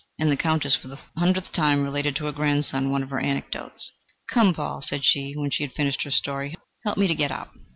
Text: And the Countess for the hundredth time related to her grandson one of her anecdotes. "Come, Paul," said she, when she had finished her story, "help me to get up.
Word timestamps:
And 0.17 0.31
the 0.31 0.35
Countess 0.35 0.75
for 0.75 0.87
the 0.87 0.97
hundredth 1.15 1.51
time 1.51 1.83
related 1.83 2.15
to 2.15 2.25
her 2.25 2.31
grandson 2.31 2.89
one 2.89 3.03
of 3.03 3.11
her 3.11 3.19
anecdotes. 3.19 3.91
"Come, 4.31 4.51
Paul," 4.51 4.81
said 4.81 5.05
she, 5.05 5.33
when 5.37 5.51
she 5.51 5.61
had 5.61 5.73
finished 5.73 6.01
her 6.01 6.09
story, 6.09 6.55
"help 6.83 6.97
me 6.97 7.07
to 7.07 7.13
get 7.13 7.29
up. 7.31 7.53